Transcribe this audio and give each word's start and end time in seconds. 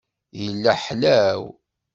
Yella 0.43 0.71
ḥlaw. 0.83 1.41